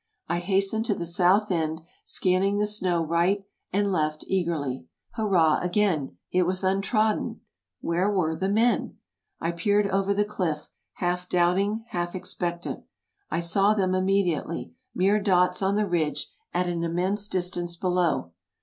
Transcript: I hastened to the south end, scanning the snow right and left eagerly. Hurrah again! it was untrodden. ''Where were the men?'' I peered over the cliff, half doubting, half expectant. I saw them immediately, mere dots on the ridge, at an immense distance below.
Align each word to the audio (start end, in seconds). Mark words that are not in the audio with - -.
I 0.27 0.39
hastened 0.39 0.85
to 0.87 0.95
the 0.95 1.05
south 1.05 1.51
end, 1.51 1.81
scanning 2.03 2.57
the 2.57 2.65
snow 2.65 3.05
right 3.05 3.45
and 3.71 3.91
left 3.91 4.25
eagerly. 4.27 4.87
Hurrah 5.11 5.59
again! 5.61 6.17
it 6.31 6.41
was 6.47 6.63
untrodden. 6.63 7.41
''Where 7.81 8.09
were 8.09 8.35
the 8.35 8.49
men?'' 8.49 8.97
I 9.39 9.51
peered 9.51 9.85
over 9.85 10.15
the 10.15 10.25
cliff, 10.25 10.71
half 10.93 11.29
doubting, 11.29 11.85
half 11.89 12.15
expectant. 12.15 12.83
I 13.29 13.41
saw 13.41 13.75
them 13.75 13.93
immediately, 13.93 14.73
mere 14.95 15.19
dots 15.21 15.61
on 15.61 15.75
the 15.75 15.85
ridge, 15.85 16.31
at 16.51 16.65
an 16.65 16.83
immense 16.83 17.27
distance 17.27 17.75
below. 17.77 18.31